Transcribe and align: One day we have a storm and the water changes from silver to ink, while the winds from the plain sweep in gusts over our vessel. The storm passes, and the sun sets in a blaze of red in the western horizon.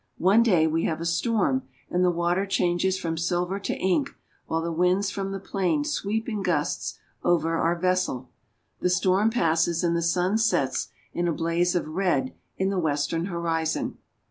One 0.17 0.41
day 0.41 0.65
we 0.65 0.85
have 0.85 0.99
a 0.99 1.05
storm 1.05 1.61
and 1.91 2.03
the 2.03 2.09
water 2.09 2.47
changes 2.47 2.97
from 2.97 3.19
silver 3.19 3.59
to 3.59 3.75
ink, 3.77 4.09
while 4.47 4.63
the 4.63 4.71
winds 4.71 5.11
from 5.11 5.31
the 5.31 5.39
plain 5.39 5.83
sweep 5.83 6.27
in 6.27 6.41
gusts 6.41 6.97
over 7.23 7.55
our 7.57 7.75
vessel. 7.77 8.31
The 8.79 8.89
storm 8.89 9.29
passes, 9.29 9.83
and 9.83 9.95
the 9.95 10.01
sun 10.01 10.39
sets 10.39 10.87
in 11.13 11.27
a 11.27 11.31
blaze 11.33 11.75
of 11.75 11.87
red 11.87 12.33
in 12.57 12.69
the 12.71 12.79
western 12.79 13.25
horizon. 13.25 13.99